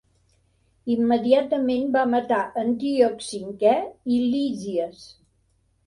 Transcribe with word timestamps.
Immediatament 0.93 1.85
va 1.97 2.07
matar 2.15 2.41
Antíoc 2.65 3.23
V 3.37 3.77
i 4.17 4.21
Lísies. 4.35 5.11